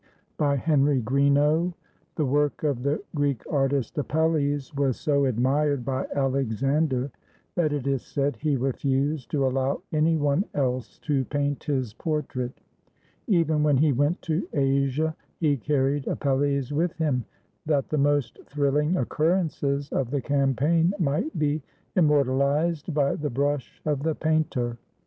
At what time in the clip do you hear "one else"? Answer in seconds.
10.17-10.97